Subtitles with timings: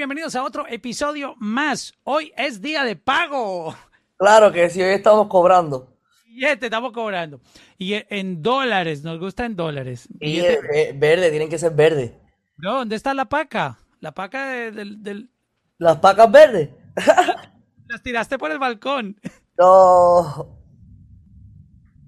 [0.00, 1.92] bienvenidos a otro episodio más.
[2.04, 3.76] Hoy es día de pago.
[4.16, 5.94] Claro que sí, hoy estamos cobrando.
[6.24, 7.38] Y te estamos cobrando.
[7.76, 10.08] Y en dólares, nos gusta en dólares.
[10.18, 10.40] Y
[10.94, 12.18] verde, tienen que ser verde.
[12.56, 13.78] Bro, ¿dónde está la paca?
[14.00, 15.28] La paca del...
[15.76, 16.70] ¿Las pacas verdes?
[17.86, 19.20] Las tiraste por el balcón.
[19.58, 20.56] No.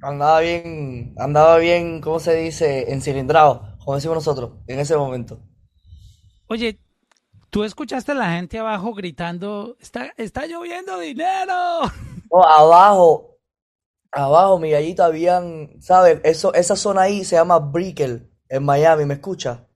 [0.00, 2.90] Andaba bien, andaba bien, ¿cómo se dice?
[2.90, 5.42] Encilindrado, como decimos nosotros, en ese momento.
[6.46, 6.80] Oye,
[7.52, 11.82] ¿tú escuchaste a la gente abajo gritando, está, está lloviendo dinero?
[12.30, 13.38] No, abajo,
[14.10, 16.18] abajo, mi gallito, habían, ¿sabes?
[16.24, 19.68] Eso, esa zona ahí se llama Brickell, en Miami, ¿me escucha?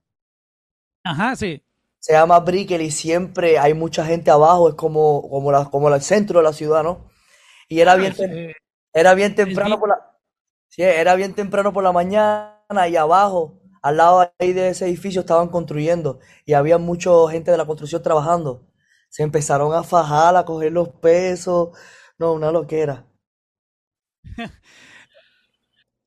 [1.03, 1.63] Ajá, sí.
[1.99, 6.01] Se llama Brickell y siempre hay mucha gente abajo, es como, como, la, como el
[6.01, 7.11] centro de la ciudad, ¿no?
[7.69, 8.15] Y era bien,
[8.91, 10.17] era bien temprano por la,
[10.67, 15.21] sí, era bien temprano por la mañana y abajo al lado ahí de ese edificio
[15.21, 18.67] estaban construyendo y había mucha gente de la construcción trabajando.
[19.07, 21.69] Se empezaron a fajar, a coger los pesos.
[22.19, 23.07] No, una loquera.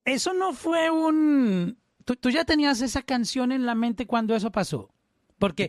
[0.04, 1.78] Eso no fue un...
[2.04, 4.92] ¿Tú, ya tenías esa canción en la mente cuando eso pasó?
[5.38, 5.68] Porque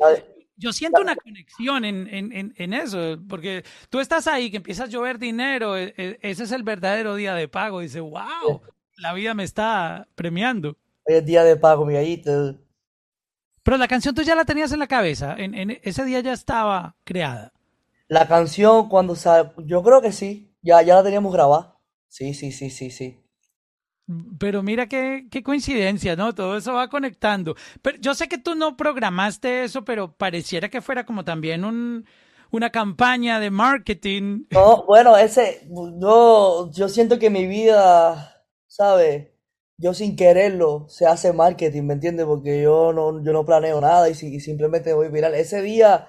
[0.58, 4.88] yo siento una conexión en, en, en, eso, porque tú estás ahí, que empieza a
[4.88, 7.82] llover dinero, e, e, ese es el verdadero día de pago.
[7.82, 8.62] Dice, wow,
[8.98, 10.78] la vida me está premiando.
[11.18, 12.58] Es día de pago, mi gallito.
[13.64, 16.34] Pero la canción tú ya la tenías en la cabeza, en, en ese día ya
[16.34, 17.54] estaba creada.
[18.08, 21.80] La canción cuando sale, yo creo que sí, ya, ya la teníamos grabada.
[22.08, 23.24] Sí, sí, sí, sí, sí.
[24.40, 26.34] Pero mira qué, qué coincidencia, ¿no?
[26.36, 27.56] Todo eso va conectando.
[27.82, 32.06] Pero yo sé que tú no programaste eso, pero pareciera que fuera como también un,
[32.52, 34.46] una campaña de marketing.
[34.50, 39.31] No, bueno, ese, yo, yo siento que mi vida, ¿sabes?
[39.82, 42.28] Yo sin quererlo se hace marketing, ¿me entiendes?
[42.28, 45.34] Porque yo no, yo no planeo nada y, simplemente voy viral.
[45.34, 46.08] Ese día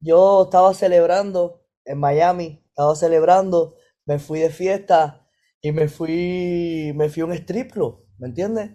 [0.00, 5.28] yo estaba celebrando en Miami, estaba celebrando, me fui de fiesta
[5.60, 8.72] y me fui, me fui a un strip club, ¿me entiendes?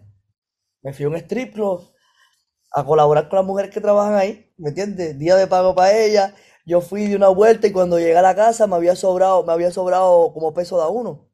[0.81, 1.81] Me fui a un strip club
[2.72, 5.19] a colaborar con las mujeres que trabajan ahí, ¿me entiendes?
[5.19, 6.36] Día de pago para ella.
[6.66, 9.52] Yo fui de una vuelta y cuando llegué a la casa me había sobrado, me
[9.53, 11.26] había sobrado como peso de uno.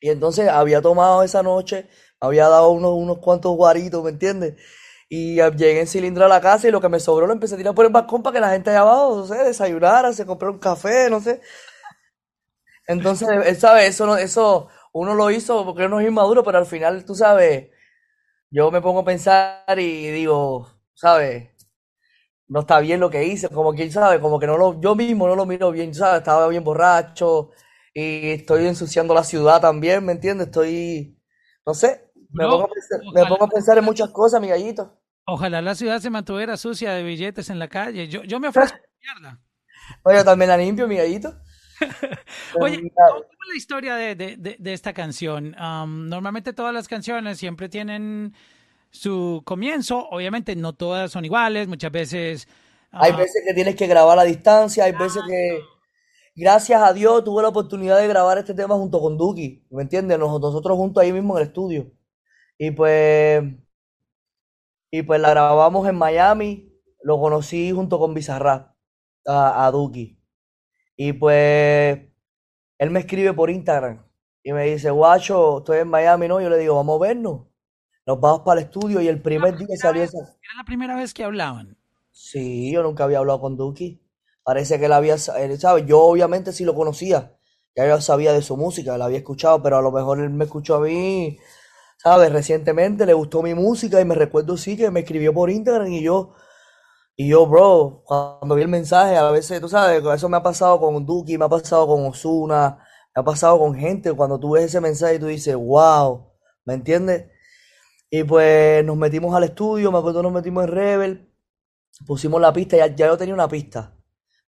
[0.00, 1.88] Y entonces había tomado esa noche,
[2.20, 4.54] había dado unos, unos cuantos guaritos, ¿me entiendes?
[5.08, 7.58] Y llegué en cilindro a la casa y lo que me sobró lo empecé a
[7.58, 10.52] tirar por el balcón para que la gente allá abajo, no sé, desayunara, se comprara
[10.52, 11.40] un café, no sé.
[12.86, 13.88] Entonces, ¿sabes?
[13.90, 17.68] Eso, eso uno lo hizo porque uno es inmaduro, pero al final, tú sabes,
[18.50, 21.50] yo me pongo a pensar y digo, ¿sabes?
[22.48, 24.20] No está bien lo que hice, como que, ¿sabes?
[24.20, 26.18] Como que no lo, yo mismo no lo miro bien, ¿sabes?
[26.20, 27.50] Estaba bien borracho,
[28.00, 30.48] y estoy ensuciando la ciudad también, ¿me entiendes?
[30.48, 31.18] Estoy,
[31.66, 32.64] no sé, me, pongo,
[33.44, 34.98] a pensar, en muchas cosas, mi gallito.
[35.26, 38.08] Ojalá la ciudad se mantuviera sucia de billetes en la calle.
[38.08, 39.40] Yo, yo me ofrezco mierda.
[40.04, 41.34] Oye, también la limpio, mi gallito.
[42.60, 45.56] Oye, ¿cómo es la historia de, de, de, esta canción?
[45.58, 48.34] Um, normalmente todas las canciones siempre tienen
[48.90, 50.08] su comienzo.
[50.10, 52.48] Obviamente no todas son iguales, muchas veces...
[52.90, 55.60] hay ah, veces que tienes que grabar a distancia, hay veces que
[56.34, 60.18] gracias a Dios tuve la oportunidad de grabar este tema junto con Duki, ¿me entiendes?
[60.18, 61.92] Nosotros juntos ahí mismo en el estudio.
[62.58, 63.42] Y pues,
[64.90, 68.74] y pues la grabamos en Miami, lo conocí junto con Bizarrap,
[69.26, 70.18] a, a Duki.
[70.96, 71.98] Y pues,
[72.78, 74.04] él me escribe por Instagram
[74.42, 76.40] y me dice, guacho, estoy en Miami, ¿no?
[76.40, 77.46] Yo le digo, vamos a vernos.
[78.06, 80.18] Nos vamos para el estudio y el primer día salió esa...
[80.18, 81.76] ¿Era la primera vez que hablaban?
[82.10, 83.99] Sí, yo nunca había hablado con Duki.
[84.50, 85.86] Parece que él había, ¿sabes?
[85.86, 87.38] Yo obviamente sí lo conocía,
[87.76, 90.46] ya yo sabía de su música, la había escuchado, pero a lo mejor él me
[90.46, 91.38] escuchó a mí,
[91.98, 92.32] ¿sabes?
[92.32, 96.02] Recientemente le gustó mi música y me recuerdo sí que me escribió por Instagram y
[96.02, 96.34] yo,
[97.14, 100.80] y yo, bro, cuando vi el mensaje, a veces, tú sabes, eso me ha pasado
[100.80, 102.84] con Duki, me ha pasado con Osuna,
[103.14, 106.32] me ha pasado con gente, cuando tú ves ese mensaje tú dices, wow,
[106.64, 107.30] ¿me entiendes?
[108.10, 111.32] Y pues nos metimos al estudio, me acuerdo nos metimos en Rebel,
[112.04, 113.94] pusimos la pista, ya, ya yo tenía una pista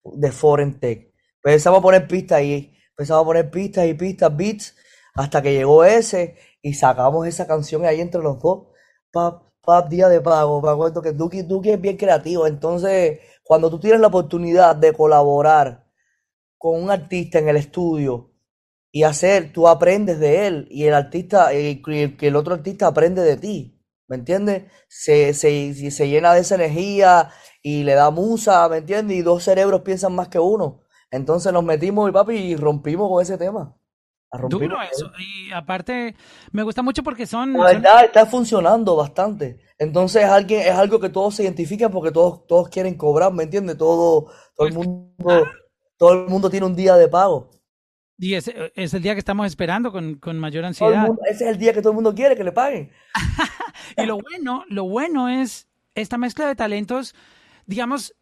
[0.04, 1.12] de Foreign Tech.
[1.44, 4.76] Empezamos a poner pistas ahí, empezamos a poner pistas y pistas, beats,
[5.16, 8.68] hasta que llegó ese y sacamos esa canción ahí entre los dos.
[9.12, 10.62] Pap, pap, día de pago.
[10.62, 12.48] Me acuerdo que Duki, Duki es bien creativo.
[12.48, 15.88] Entonces, cuando tú tienes la oportunidad de colaborar
[16.58, 18.32] con un artista en el estudio
[18.92, 23.22] y hacer, tú aprendes de él y el artista, y que el otro artista aprende
[23.22, 23.81] de ti.
[24.12, 24.64] ¿Me entiendes?
[24.90, 27.30] Se, se, se llena de esa energía
[27.62, 29.16] y le da musa, ¿me entiendes?
[29.16, 30.84] Y dos cerebros piensan más que uno.
[31.12, 33.74] Entonces nos metimos y papi y rompimos con ese tema.
[34.50, 35.10] Duro eso.
[35.18, 36.14] Y aparte,
[36.52, 37.54] me gusta mucho porque son.
[37.54, 39.62] La verdad, está funcionando bastante.
[39.80, 43.78] Entonces, alguien, es algo que todos se identifican porque todos, todos quieren cobrar, ¿me entiendes?
[43.78, 45.48] Todo, todo el pues, mundo,
[45.96, 47.50] todo el mundo tiene un día de pago.
[48.18, 51.08] Y ese es el día que estamos esperando con, con mayor ansiedad.
[51.30, 52.92] ese es el día que todo el mundo quiere que le paguen.
[53.98, 57.16] y lo bueno, lo bueno es esta mezcla de talentos,
[57.66, 58.16] digamos,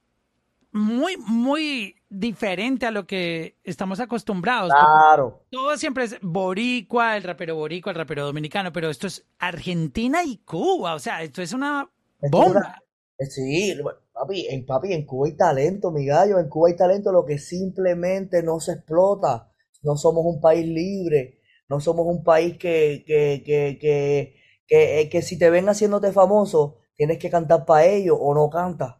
[0.71, 4.71] muy, muy diferente a lo que estamos acostumbrados.
[4.71, 5.43] Claro.
[5.49, 10.37] Todo siempre es boricua, el rapero boricua, el rapero dominicano, pero esto es Argentina y
[10.37, 11.89] Cuba, o sea, esto es una
[12.31, 12.81] bomba.
[13.19, 13.75] Sí,
[14.13, 17.37] papi, en, papi, en Cuba hay talento, mi gallo, en Cuba hay talento, lo que
[17.37, 19.51] simplemente no se explota.
[19.81, 21.39] No somos un país libre,
[21.69, 24.35] no somos un país que, que, que, que,
[24.69, 28.95] que, que si te ven haciéndote famoso, tienes que cantar para ellos o no cantas.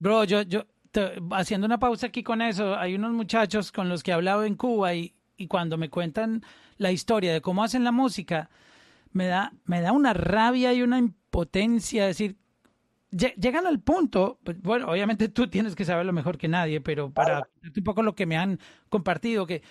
[0.00, 0.64] Bro, yo, yo,
[1.32, 4.56] haciendo una pausa aquí con eso, hay unos muchachos con los que he hablado en
[4.56, 6.42] Cuba y, y cuando me cuentan
[6.78, 8.50] la historia de cómo hacen la música,
[9.12, 12.06] me da, me da una rabia y una impotencia.
[12.06, 12.36] decir,
[13.10, 17.48] llegan al punto, pues, bueno, obviamente tú tienes que saberlo mejor que nadie, pero para
[17.76, 18.58] un poco lo que me han
[18.88, 19.62] compartido, que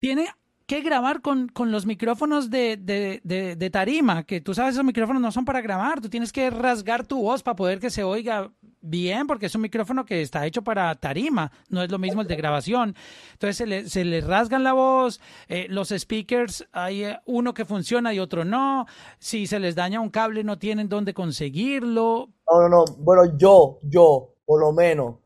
[0.00, 0.28] tiene
[0.66, 5.20] que grabar con, con los micrófonos de, de, de, tarima, que tú sabes, esos micrófonos
[5.20, 8.50] no son para grabar, tú tienes que rasgar tu voz para poder que se oiga
[8.80, 12.28] bien, porque es un micrófono que está hecho para tarima, no es lo mismo el
[12.28, 12.94] de grabación.
[13.32, 17.66] Entonces se le, se le rasgan la voz, eh, los speakers, hay eh, uno que
[17.66, 18.86] funciona y otro no,
[19.18, 22.30] si se les daña un cable no tienen dónde conseguirlo.
[22.50, 25.16] No, no, no, bueno, yo, yo, por lo menos,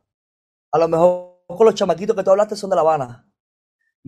[0.72, 3.27] a lo mejor con los chamaquitos que tú hablaste son de La Habana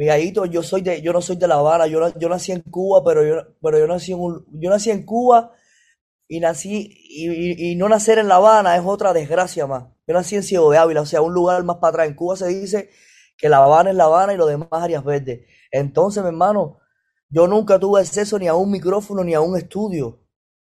[0.00, 2.62] mi gallito, yo soy de, yo no soy de La Habana, yo, yo nací en
[2.62, 5.52] Cuba, pero yo, pero yo nací en yo nací en Cuba
[6.26, 9.88] y nací, y, no nacer en La Habana es otra desgracia más.
[10.06, 12.08] Yo nací en Ciego de Ávila, o sea, un lugar más para atrás.
[12.08, 12.88] En Cuba se dice
[13.37, 15.41] que La Habana es La Habana y lo demás áreas verdes.
[15.70, 16.79] Entonces, mi hermano,
[17.29, 20.23] yo nunca tuve acceso ni a un micrófono ni a un estudio.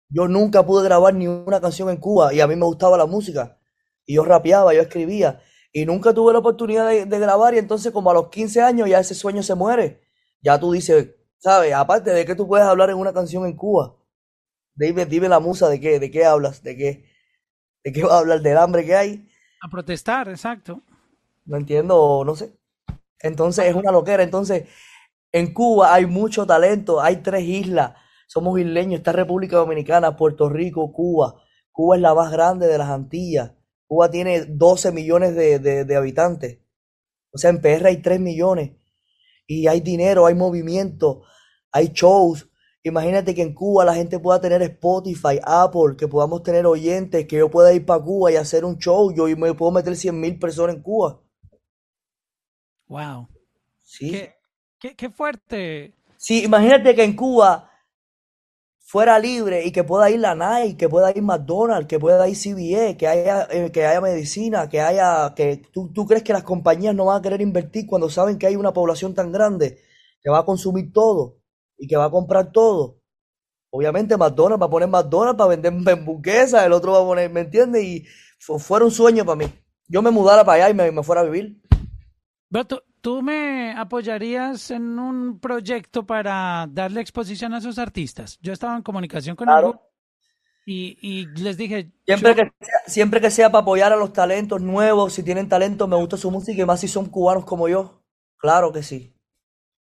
[0.09, 3.07] Yo nunca pude grabar ni una canción en Cuba y a mí me gustaba la
[3.07, 3.57] música.
[4.05, 5.41] Y yo rapeaba, yo escribía
[5.73, 8.99] y nunca tuve la oportunidad de, grabar y entonces como a los 15 años ya
[8.99, 10.03] ese sueño se muere.
[10.39, 11.73] Ya tú dices, ¿sabes?
[11.73, 13.95] Aparte de que tú puedes hablar en una canción en Cuba,
[14.75, 17.09] dime, dime la musa de qué, de qué hablas, de qué,
[17.83, 19.27] de qué va a hablar, del hambre que hay.
[19.61, 20.83] A protestar, exacto.
[21.45, 22.55] No entiendo, no sé.
[23.19, 24.21] Entonces es una loquera.
[24.21, 24.67] Entonces,
[25.31, 27.93] en Cuba hay mucho talento, hay tres islas,
[28.27, 31.41] somos isleños, está República Dominicana, Puerto Rico, Cuba.
[31.71, 33.53] Cuba es la más grande de las Antillas.
[33.93, 36.57] Cuba tiene 12 millones de, habitantes.
[37.31, 38.71] O sea, en PR hay 3 millones.
[39.45, 41.21] Y hay dinero, hay movimiento,
[41.71, 42.49] hay shows.
[42.81, 47.37] Imagínate que en Cuba la gente pueda tener Spotify, Apple, que podamos tener oyentes, que
[47.37, 49.13] yo pueda ir para Cuba y hacer un show.
[49.13, 51.21] Yo me puedo meter 100 mil personas en Cuba.
[52.87, 53.27] Wow.
[53.83, 54.09] Sí.
[54.09, 54.33] Qué,
[54.79, 55.93] qué, qué fuerte.
[56.17, 57.69] Sí, imagínate que en Cuba
[58.83, 62.35] fuera libre y que pueda ir la Nike, que pueda ir McDonald's, que pueda ir
[62.37, 66.43] CBE, que haya, eh, que haya medicina, que haya, que tú, tú crees que las
[66.43, 69.79] compañías no van a querer invertir cuando saben que hay una población tan grande
[70.21, 71.37] que va a consumir todo
[71.77, 72.99] y que va a comprar todo.
[73.71, 77.41] Obviamente McDonald's va a poner McDonald's para vender hamburguesas, el otro va a poner, ¿me
[77.41, 77.83] entiendes?
[77.83, 78.05] Y
[78.37, 79.45] fuera un sueño para mí.
[79.87, 81.61] Yo me mudara para allá y me, me fuera a vivir.
[82.67, 82.81] ¿Tú
[83.21, 88.39] me apoyarías en un proyecto para darle exposición a esos artistas?
[88.41, 89.75] Yo estaba en comunicación con ellos
[90.65, 91.91] y, les dije...
[92.05, 95.87] Siempre, que sea, siempre que sea para apoyar a los talentos nuevos, si tienen talento,
[95.87, 98.01] me gusta su música y más si son cubanos como yo.
[98.37, 99.13] Claro que sí.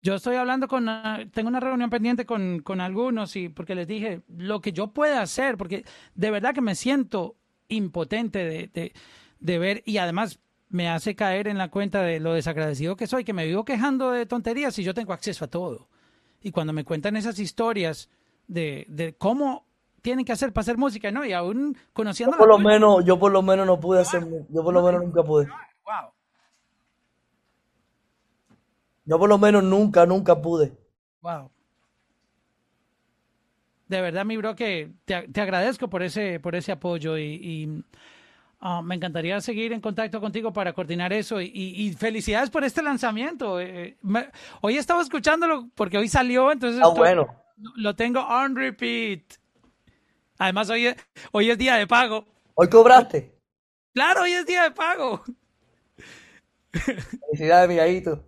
[0.02, 0.88] Yo estoy hablando con,
[1.32, 5.22] tengo una reunión pendiente con, con algunos y porque les dije lo que yo pueda
[5.22, 5.84] hacer, porque
[6.16, 7.36] de verdad que me siento
[7.68, 8.92] impotente de, de,
[9.38, 10.40] de ver y además
[10.72, 14.10] me hace caer en la cuenta de lo desagradecido que soy, que me vivo quejando
[14.10, 15.86] de tonterías y yo tengo acceso a todo.
[16.40, 18.08] Y cuando me cuentan esas historias
[18.48, 19.66] de, de cómo
[20.00, 21.26] tienen que hacer para hacer música, ¿no?
[21.26, 22.32] Y aún conociendo...
[22.32, 25.04] Yo por lo menos, yo por lo menos no pude hacer, yo por lo menos
[25.04, 25.46] nunca pude.
[25.84, 26.10] Wow.
[29.04, 30.72] Yo por lo menos nunca, nunca pude.
[31.20, 31.50] Wow.
[33.88, 37.84] De verdad, mi bro, que te, te agradezco por ese, por ese apoyo y
[38.64, 43.60] Ah, me encantaría seguir en contacto contigo para coordinar eso y, felicidades por este lanzamiento.
[43.60, 43.98] Eh,
[44.60, 47.26] hoy estaba escuchándolo porque hoy salió, entonces ah, bueno.
[47.74, 49.22] lo tengo on repeat.
[50.38, 50.94] Además, hoy,
[51.32, 52.24] hoy es día de pago.
[52.54, 53.36] ¿Hoy cobraste?
[53.94, 55.24] Claro, hoy es día de pago.
[56.70, 58.24] Felicidades, Miguelito.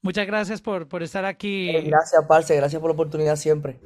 [0.00, 1.68] Muchas gracias por, por estar aquí.
[1.68, 3.78] Eh, gracias, Parce, gracias por la oportunidad siempre.